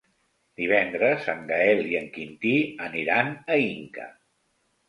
[0.59, 2.57] Divendres en Gaël i en Quintí
[2.89, 4.09] aniran a Inca.